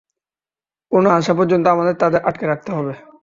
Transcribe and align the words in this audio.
ও 0.91 0.97
না 1.01 1.11
আসা 1.15 1.33
পর্যন্ত 1.33 1.65
আমাদের 1.67 1.95
তাদের 1.97 2.21
আটকে 2.23 2.45
রাখতে 2.47 2.69
হবে। 2.71 2.93